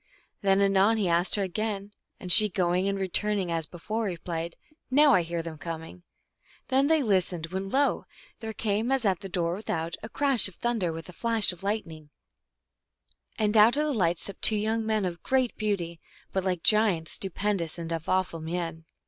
[0.41, 4.55] Then anon he asked her again, and she, going and returning as be fore, replied,"
[4.89, 6.01] Now I hear them coming."
[6.69, 8.05] Then they listened, when lo!
[8.39, 11.61] there came, as at the door without, a crash of thunder with a flash of
[11.61, 12.09] lightning,
[13.37, 13.93] and out THUNDER STORIES.
[13.93, 15.99] 261 of the light stepped two young men of great beauty,
[16.33, 18.85] but like giants, stupendous and of awful mien.